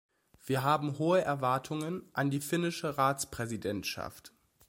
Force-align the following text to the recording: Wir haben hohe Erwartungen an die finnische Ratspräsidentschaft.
Wir 0.47 0.63
haben 0.63 0.97
hohe 0.97 1.21
Erwartungen 1.21 2.01
an 2.13 2.31
die 2.31 2.39
finnische 2.41 2.97
Ratspräsidentschaft. 2.97 4.33